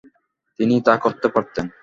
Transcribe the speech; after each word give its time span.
তিনি 0.59 0.75
তা 0.81 0.93
করতে 0.97 1.27
পারতেন। 1.27 1.65